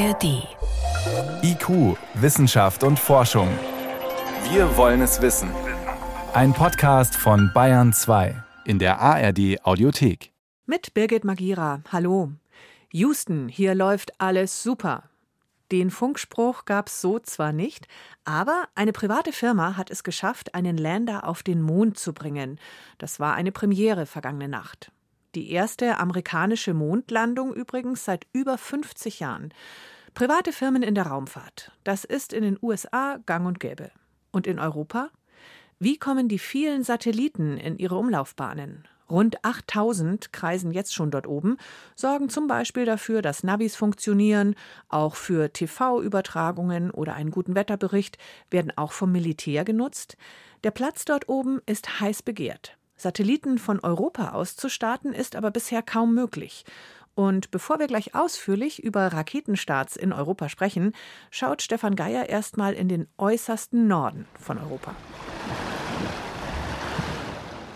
[0.00, 0.48] ARD.
[1.42, 3.48] IQ, Wissenschaft und Forschung.
[4.50, 5.50] Wir wollen es wissen.
[6.32, 10.32] Ein Podcast von Bayern 2 in der ARD Audiothek.
[10.64, 11.82] Mit Birgit Magira.
[11.92, 12.32] Hallo.
[12.92, 15.10] Houston, hier läuft alles super.
[15.70, 17.86] Den Funkspruch gab es so zwar nicht,
[18.24, 22.58] aber eine private Firma hat es geschafft, einen Lander auf den Mond zu bringen.
[22.96, 24.92] Das war eine Premiere vergangene Nacht.
[25.36, 29.54] Die erste amerikanische Mondlandung übrigens seit über 50 Jahren.
[30.12, 31.70] Private Firmen in der Raumfahrt.
[31.84, 33.92] Das ist in den USA gang und gäbe.
[34.32, 35.10] Und in Europa?
[35.78, 38.88] Wie kommen die vielen Satelliten in ihre Umlaufbahnen?
[39.08, 41.58] Rund 8000 kreisen jetzt schon dort oben,
[41.94, 44.56] sorgen zum Beispiel dafür, dass Navis funktionieren.
[44.88, 48.18] Auch für TV-Übertragungen oder einen guten Wetterbericht
[48.50, 50.16] werden auch vom Militär genutzt.
[50.64, 52.79] Der Platz dort oben ist heiß begehrt.
[53.00, 56.64] Satelliten von Europa aus zu starten, ist aber bisher kaum möglich.
[57.14, 60.92] Und bevor wir gleich ausführlich über Raketenstarts in Europa sprechen,
[61.30, 64.94] schaut Stefan Geier erstmal in den äußersten Norden von Europa.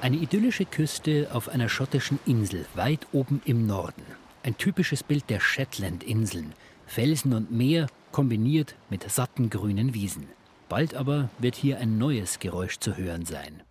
[0.01, 4.03] Eine idyllische Küste auf einer schottischen Insel weit oben im Norden.
[4.43, 6.53] Ein typisches Bild der Shetland-Inseln.
[6.87, 10.29] Felsen und Meer kombiniert mit satten grünen Wiesen.
[10.69, 13.63] Bald aber wird hier ein neues Geräusch zu hören sein.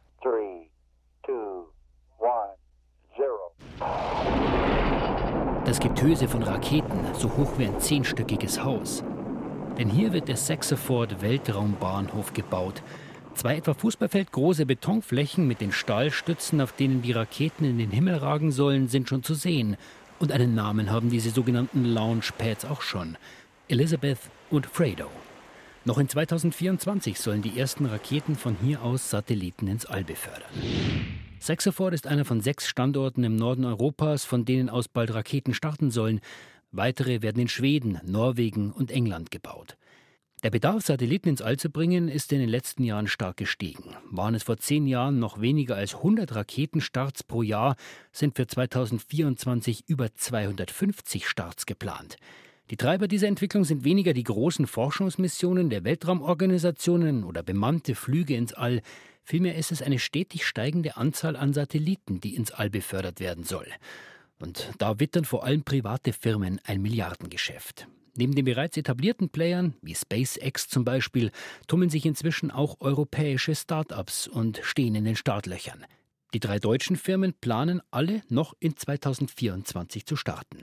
[5.66, 9.04] Das Getöse von Raketen, so hoch wie ein zehnstöckiges Haus.
[9.78, 12.84] Denn hier wird der Saxaford Weltraumbahnhof gebaut,
[13.36, 18.52] Zwei etwa Fußballfeldgroße Betonflächen mit den Stahlstützen, auf denen die Raketen in den Himmel ragen
[18.52, 19.76] sollen, sind schon zu sehen.
[20.20, 23.18] Und einen Namen haben diese sogenannten Launchpads auch schon.
[23.68, 24.20] Elizabeth
[24.52, 25.10] und Fredo.
[25.84, 30.44] Noch in 2024 sollen die ersten Raketen von hier aus Satelliten ins All befördern.
[31.44, 35.92] Saxaford ist einer von sechs Standorten im Norden Europas, von denen aus bald Raketen starten
[35.92, 36.22] sollen.
[36.72, 39.76] Weitere werden in Schweden, Norwegen und England gebaut.
[40.42, 43.94] Der Bedarf, Satelliten ins All zu bringen, ist in den letzten Jahren stark gestiegen.
[44.10, 47.76] Waren es vor zehn Jahren noch weniger als 100 Raketenstarts pro Jahr,
[48.14, 52.16] sind für 2024 über 250 Starts geplant.
[52.70, 58.54] Die Treiber dieser Entwicklung sind weniger die großen Forschungsmissionen der Weltraumorganisationen oder bemannte Flüge ins
[58.54, 58.82] All,
[59.24, 63.68] vielmehr ist es eine stetig steigende Anzahl an Satelliten, die ins All befördert werden soll.
[64.40, 67.88] Und da wittern vor allem private Firmen ein Milliardengeschäft.
[68.16, 71.32] Neben den bereits etablierten Playern, wie SpaceX zum Beispiel,
[71.68, 75.86] tummeln sich inzwischen auch europäische Start-ups und stehen in den Startlöchern.
[76.34, 80.58] Die drei deutschen Firmen planen alle noch in 2024 zu starten.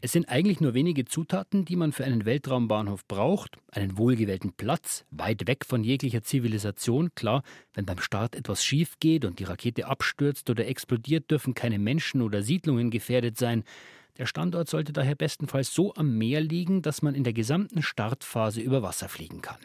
[0.00, 3.58] Es sind eigentlich nur wenige Zutaten, die man für einen Weltraumbahnhof braucht.
[3.72, 7.10] Einen wohlgewählten Platz, weit weg von jeglicher Zivilisation.
[7.16, 7.42] Klar,
[7.74, 12.22] wenn beim Start etwas schief geht und die Rakete abstürzt oder explodiert, dürfen keine Menschen
[12.22, 13.64] oder Siedlungen gefährdet sein.
[14.18, 18.60] Der Standort sollte daher bestenfalls so am Meer liegen, dass man in der gesamten Startphase
[18.60, 19.58] über Wasser fliegen kann.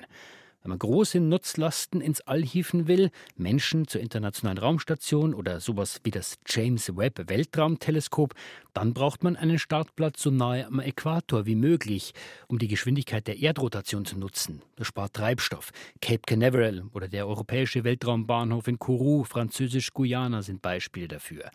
[0.63, 6.11] Wenn man große Nutzlasten ins All hieven will, Menschen zur internationalen Raumstation oder sowas wie
[6.11, 8.33] das James Webb Weltraumteleskop,
[8.73, 12.13] dann braucht man einen Startplatz so nahe am Äquator wie möglich,
[12.47, 14.61] um die Geschwindigkeit der Erdrotation zu nutzen.
[14.77, 15.71] Das spart Treibstoff.
[16.01, 21.51] Cape Canaveral oder der europäische Weltraumbahnhof in Kourou, französisch-Guyana sind Beispiele dafür.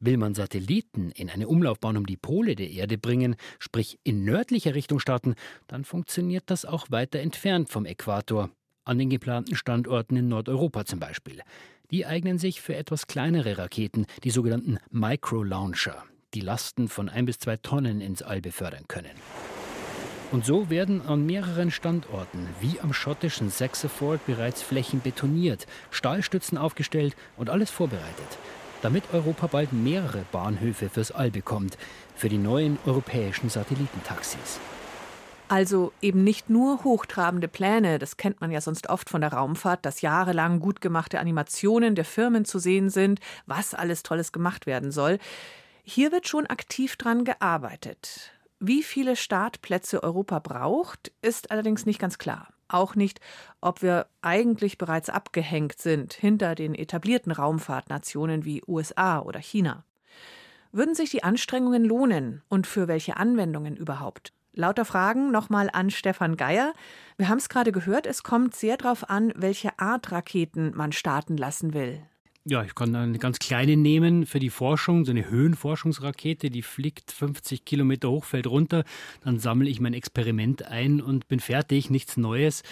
[0.00, 4.74] Will man Satelliten in eine Umlaufbahn um die Pole der Erde bringen, sprich in nördlicher
[4.74, 5.34] Richtung starten,
[5.66, 8.50] dann funktioniert das auch weiter entfernt vom Äquator,
[8.84, 11.42] an den geplanten Standorten in Nordeuropa zum Beispiel.
[11.90, 16.04] Die eignen sich für etwas kleinere Raketen, die sogenannten Micro-Launcher,
[16.34, 19.16] die Lasten von ein bis zwei Tonnen ins All befördern können.
[20.30, 27.16] Und so werden an mehreren Standorten, wie am schottischen Saxaford, bereits Flächen betoniert, Stahlstützen aufgestellt
[27.36, 28.38] und alles vorbereitet
[28.82, 31.78] damit Europa bald mehrere Bahnhöfe fürs All bekommt,
[32.14, 34.60] für die neuen europäischen Satellitentaxis.
[35.48, 39.86] Also eben nicht nur hochtrabende Pläne, das kennt man ja sonst oft von der Raumfahrt,
[39.86, 44.92] dass jahrelang gut gemachte Animationen der Firmen zu sehen sind, was alles Tolles gemacht werden
[44.92, 45.18] soll.
[45.84, 48.32] Hier wird schon aktiv dran gearbeitet.
[48.60, 53.20] Wie viele Startplätze Europa braucht, ist allerdings nicht ganz klar auch nicht,
[53.60, 59.84] ob wir eigentlich bereits abgehängt sind hinter den etablierten Raumfahrtnationen wie USA oder China.
[60.72, 64.32] Würden sich die Anstrengungen lohnen und für welche Anwendungen überhaupt?
[64.52, 66.72] Lauter Fragen nochmal an Stefan Geier.
[67.16, 71.36] Wir haben es gerade gehört, es kommt sehr darauf an, welche Art Raketen man starten
[71.36, 72.02] lassen will.
[72.44, 77.12] Ja, ich kann eine ganz kleine nehmen für die Forschung, so eine Höhenforschungsrakete, die fliegt
[77.12, 78.84] 50 Kilometer hoch, fällt runter,
[79.22, 82.62] dann sammle ich mein Experiment ein und bin fertig, nichts Neues.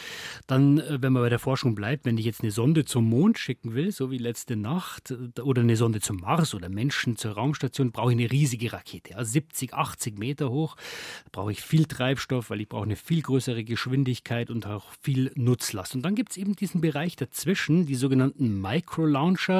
[0.46, 3.38] Dann, äh, wenn man bei der Forschung bleibt, wenn ich jetzt eine Sonde zum Mond
[3.38, 7.32] schicken will, so wie letzte Nacht, äh, oder eine Sonde zum Mars oder Menschen zur
[7.32, 10.76] Raumstation, brauche ich eine riesige Rakete, also 70, 80 Meter hoch.
[11.24, 15.32] Da brauche ich viel Treibstoff, weil ich brauche eine viel größere Geschwindigkeit und auch viel
[15.34, 15.94] Nutzlast.
[15.94, 19.55] Und dann gibt es eben diesen Bereich dazwischen, die sogenannten Micro-Launcher,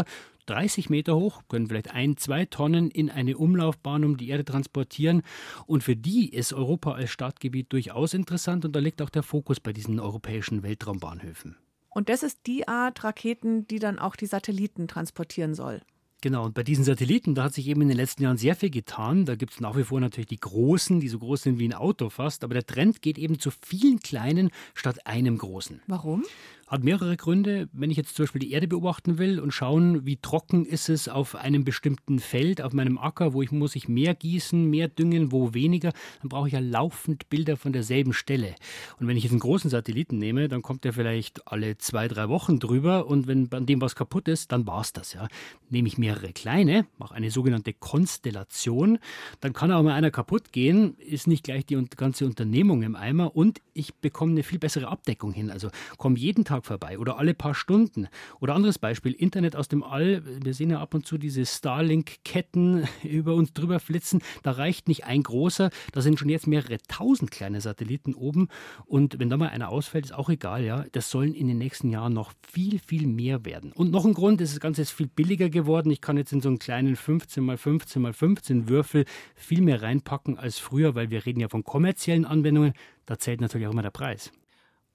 [0.47, 5.23] 30 Meter hoch, können vielleicht ein, zwei Tonnen in eine Umlaufbahn um die Erde transportieren.
[5.67, 9.61] Und für die ist Europa als Startgebiet durchaus interessant und da liegt auch der Fokus
[9.61, 11.57] bei diesen europäischen Weltraumbahnhöfen.
[11.91, 15.81] Und das ist die Art Raketen, die dann auch die Satelliten transportieren soll.
[16.23, 18.71] Genau, und bei diesen Satelliten, da hat sich eben in den letzten Jahren sehr viel
[18.71, 19.27] getan.
[19.27, 21.75] Da gibt es nach wie vor natürlich die großen, die so groß sind wie ein
[21.75, 25.83] Auto fast, aber der Trend geht eben zu vielen kleinen statt einem großen.
[25.87, 26.25] Warum?
[26.69, 27.69] Hat mehrere Gründe.
[27.73, 31.09] Wenn ich jetzt zum Beispiel die Erde beobachten will und schauen, wie trocken ist es
[31.09, 35.31] auf einem bestimmten Feld, auf meinem Acker, wo ich muss ich mehr gießen, mehr düngen,
[35.31, 35.93] wo weniger,
[36.23, 38.57] dann brauche ich ja laufend Bilder von derselben Stelle.
[38.99, 42.29] Und wenn ich jetzt einen großen Satelliten nehme, dann kommt der vielleicht alle zwei, drei
[42.29, 45.13] Wochen drüber und wenn an dem was kaputt ist, dann war es das.
[45.13, 45.29] Ja.
[45.71, 48.99] Nehme ich mehrere kleine, mache eine sogenannte Konstellation,
[49.39, 53.37] dann kann auch mal einer kaputt gehen, ist nicht gleich die ganze Unternehmung im Eimer
[53.37, 55.53] und ich bekomme eine viel bessere Abdeckung hin.
[55.53, 58.09] Also komme jeden Tag vorbei oder alle paar Stunden.
[58.41, 60.23] Oder anderes Beispiel, Internet aus dem All.
[60.43, 64.23] Wir sehen ja ab und zu diese Starlink-Ketten über uns drüber flitzen.
[64.43, 68.49] Da reicht nicht ein großer, da sind schon jetzt mehrere tausend kleine Satelliten oben.
[68.85, 70.85] Und wenn da mal einer ausfällt, ist auch egal, ja.
[70.93, 73.73] Das sollen in den nächsten Jahren noch viel, viel mehr werden.
[73.73, 75.91] Und noch ein Grund, das Ganze ist viel billiger geworden.
[75.91, 79.05] Ich kann jetzt in so einen kleinen 15 mal 15 mal 15 Würfel
[79.35, 82.73] viel mehr reinpacken als früher, weil wir reden ja von kommerziellen Anwendungen.
[83.05, 84.33] Da zählt natürlich auch immer der Preis.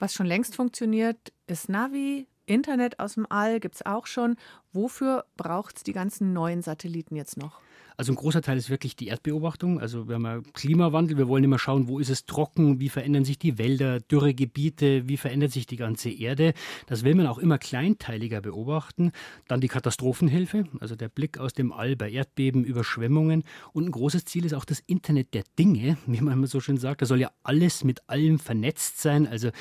[0.02, 2.26] Was schon längst funktioniert, ist Navi.
[2.48, 4.36] Internet aus dem All gibt es auch schon.
[4.74, 7.62] Wofür braucht es die ganzen neuen Satelliten jetzt noch?
[8.02, 9.80] Also ein großer Teil ist wirklich die Erdbeobachtung.
[9.80, 13.26] Also wir haben ja Klimawandel, wir wollen immer schauen, wo ist es trocken, wie verändern
[13.26, 16.56] sich die Wälder, Dürregebiete, wie verändert sich die ganze Erde.
[16.88, 19.12] Das will man auch immer kleinteiliger beobachten.
[19.48, 23.44] Dann die Katastrophenhilfe, also der Blick aus dem All bei Erdbeben, Überschwemmungen.
[23.72, 26.78] Und ein großes Ziel ist auch das Internet der Dinge, wie man immer so schön
[26.78, 27.04] sagt.
[27.04, 29.28] Da soll ja alles mit allem vernetzt sein.
[29.28, 29.52] Also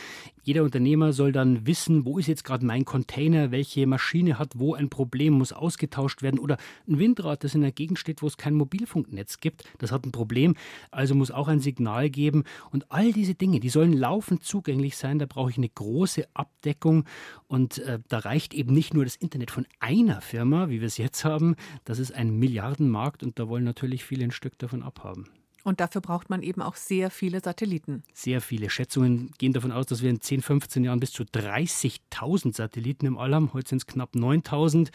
[0.43, 4.75] jeder Unternehmer soll dann wissen, wo ist jetzt gerade mein Container, welche Maschine hat wo
[4.75, 6.39] ein Problem, muss ausgetauscht werden.
[6.39, 6.57] Oder
[6.89, 10.13] ein Windrad, das in der Gegend steht, wo es kein Mobilfunknetz gibt, das hat ein
[10.13, 10.55] Problem,
[10.91, 12.45] also muss auch ein Signal geben.
[12.71, 15.19] Und all diese Dinge, die sollen laufend zugänglich sein.
[15.19, 17.05] Da brauche ich eine große Abdeckung.
[17.47, 20.99] Und äh, da reicht eben nicht nur das Internet von einer Firma, wie wir es
[20.99, 21.57] jetzt haben.
[21.85, 25.27] Das ist ein Milliardenmarkt und da wollen natürlich viele ein Stück davon abhaben.
[25.65, 28.03] Und dafür braucht man eben auch sehr viele Satelliten.
[28.15, 28.71] Sehr viele.
[28.71, 33.19] Schätzungen gehen davon aus, dass wir in 10, 15 Jahren bis zu 30.000 Satelliten im
[33.19, 33.53] All haben.
[33.53, 34.91] Heute sind es knapp 9.000.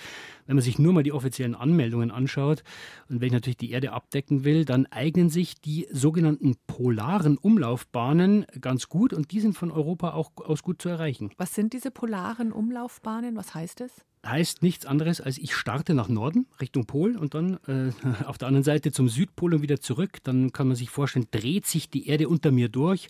[0.46, 2.64] Wenn man sich nur mal die offiziellen Anmeldungen anschaut
[3.10, 8.46] und wenn ich natürlich die Erde abdecken will, dann eignen sich die sogenannten polaren Umlaufbahnen
[8.60, 11.32] ganz gut und die sind von Europa auch aus gut zu erreichen.
[11.38, 13.36] Was sind diese polaren Umlaufbahnen?
[13.36, 13.92] Was heißt es?
[14.26, 17.92] Heißt nichts anderes als ich starte nach Norden Richtung Pol und dann äh,
[18.26, 20.18] auf der anderen Seite zum Südpol und wieder zurück.
[20.24, 23.10] Dann kann man sich vorstellen, dreht sich die Erde unter mir durch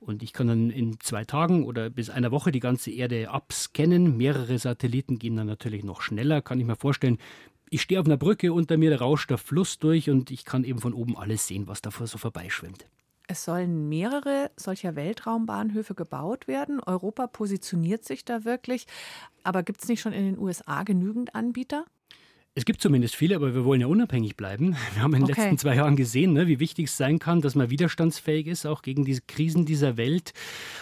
[0.00, 4.16] und ich kann dann in zwei Tagen oder bis einer Woche die ganze Erde abscannen.
[4.16, 7.18] Mehrere Satelliten gehen dann natürlich noch schneller, kann ich mir vorstellen.
[7.68, 10.80] Ich stehe auf einer Brücke, unter mir rauscht der Fluss durch und ich kann eben
[10.80, 12.86] von oben alles sehen, was da so vorbeischwimmt.
[13.28, 16.80] Es sollen mehrere solcher Weltraumbahnhöfe gebaut werden.
[16.80, 18.86] Europa positioniert sich da wirklich.
[19.42, 21.86] Aber gibt es nicht schon in den USA genügend Anbieter?
[22.58, 24.76] Es gibt zumindest viele, aber wir wollen ja unabhängig bleiben.
[24.94, 25.42] Wir haben in den okay.
[25.42, 28.80] letzten zwei Jahren gesehen, ne, wie wichtig es sein kann, dass man widerstandsfähig ist, auch
[28.80, 30.32] gegen diese Krisen dieser Welt.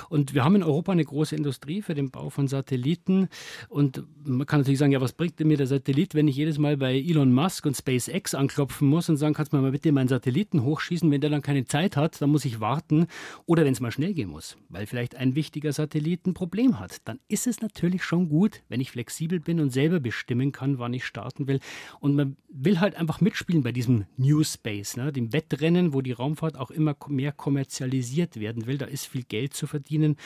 [0.08, 3.28] Und wir haben in Europa eine große Industrie für den Bau von Satelliten.
[3.68, 6.76] Und man kann natürlich sagen, ja, was bringt mir der Satellit, wenn ich jedes Mal
[6.76, 10.62] bei Elon Musk und SpaceX anklopfen muss und sagen, kannst du mal bitte meinen Satelliten
[10.62, 11.10] hochschießen?
[11.10, 13.08] Wenn der dann keine Zeit hat, dann muss ich warten.
[13.46, 16.98] Oder wenn es mal schnell gehen muss, weil vielleicht ein wichtiger Satellit ein Problem hat.
[17.04, 20.94] Dann ist es natürlich schon gut, wenn ich flexibel bin und selber bestimmen kann, wann
[20.94, 21.58] ich starten will.
[22.00, 25.12] Und man will halt einfach mitspielen bei diesem New Space, ne?
[25.12, 28.78] dem Wettrennen, wo die Raumfahrt auch immer mehr kommerzialisiert werden will.
[28.78, 30.16] Da ist viel Geld zu verdienen.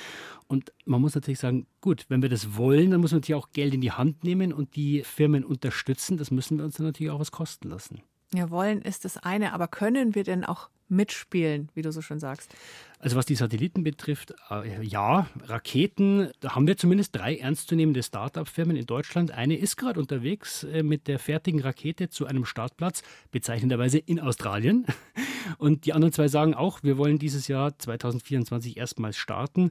[0.47, 3.53] Und man muss natürlich sagen, gut, wenn wir das wollen, dann muss man natürlich auch
[3.53, 6.17] Geld in die Hand nehmen und die Firmen unterstützen.
[6.17, 8.03] Das müssen wir uns dann natürlich auch was kosten lassen.
[8.35, 12.19] Ja, wollen ist das eine, aber können wir denn auch mitspielen, wie du so schön
[12.19, 12.55] sagst?
[13.01, 18.77] Also was die Satelliten betrifft, äh, ja, Raketen, da haben wir zumindest drei ernstzunehmende Start-up-Firmen
[18.77, 19.31] in Deutschland.
[19.31, 24.85] Eine ist gerade unterwegs äh, mit der fertigen Rakete zu einem Startplatz, bezeichnenderweise in Australien.
[25.59, 29.71] Und die anderen zwei sagen auch, wir wollen dieses Jahr 2024 erstmals starten.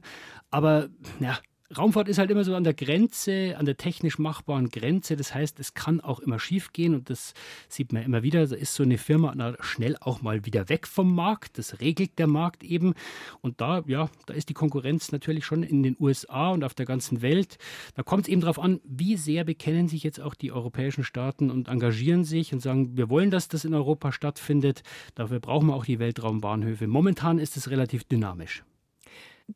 [0.50, 0.88] Aber
[1.20, 1.38] ja,
[1.76, 5.16] Raumfahrt ist halt immer so an der Grenze, an der technisch machbaren Grenze.
[5.16, 7.34] Das heißt, es kann auch immer schief gehen und das
[7.68, 8.46] sieht man immer wieder.
[8.46, 11.58] Da ist so eine Firma schnell auch mal wieder weg vom Markt.
[11.58, 12.94] Das regelt der Markt eben.
[13.42, 16.86] Und da, ja, da ist die Konkurrenz natürlich schon in den USA und auf der
[16.86, 17.58] ganzen Welt.
[17.94, 21.50] Da kommt es eben darauf an, wie sehr bekennen sich jetzt auch die europäischen Staaten
[21.50, 24.82] und engagieren sich und sagen, wir wollen, dass das in Europa stattfindet.
[25.14, 26.86] Dafür brauchen wir auch die Weltraumbahnhöfe.
[26.86, 28.64] Momentan ist es relativ dynamisch.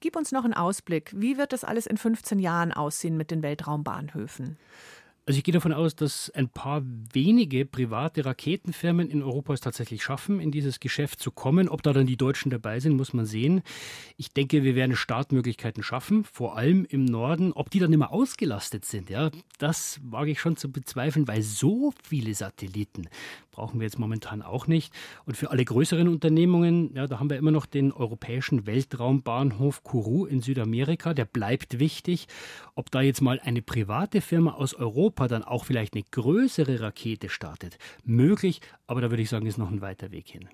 [0.01, 1.13] Gib uns noch einen Ausblick.
[1.15, 4.57] Wie wird das alles in 15 Jahren aussehen mit den Weltraumbahnhöfen?
[5.25, 10.03] Also ich gehe davon aus, dass ein paar wenige private Raketenfirmen in Europa es tatsächlich
[10.03, 11.69] schaffen, in dieses Geschäft zu kommen.
[11.69, 13.63] Ob da dann die Deutschen dabei sind, muss man sehen.
[14.17, 17.53] Ich denke, wir werden Startmöglichkeiten schaffen, vor allem im Norden.
[17.53, 21.95] Ob die dann immer ausgelastet sind, ja, das wage ich schon zu bezweifeln, weil so
[22.03, 23.07] viele Satelliten
[23.53, 24.93] brauchen wir jetzt momentan auch nicht.
[25.27, 30.25] Und für alle größeren Unternehmungen, ja, da haben wir immer noch den europäischen Weltraumbahnhof Kourou
[30.25, 32.27] in Südamerika, der bleibt wichtig.
[32.75, 37.29] Ob da jetzt mal eine private Firma aus Europa dann auch vielleicht eine größere Rakete
[37.29, 40.49] startet, möglich, aber da würde ich sagen, ist noch ein weiter Weg hin.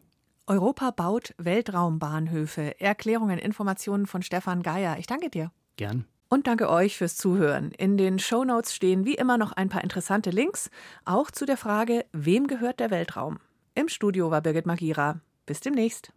[0.47, 2.81] Europa baut Weltraumbahnhöfe.
[2.81, 4.97] Erklärungen, Informationen von Stefan Geier.
[4.99, 5.53] Ich danke dir.
[5.77, 6.07] Gern.
[6.31, 7.71] Und danke euch fürs Zuhören.
[7.73, 10.71] In den Shownotes stehen wie immer noch ein paar interessante Links,
[11.05, 13.39] auch zu der Frage, wem gehört der Weltraum?
[13.75, 15.21] Im Studio war Birgit Magira.
[15.47, 16.13] Bis demnächst.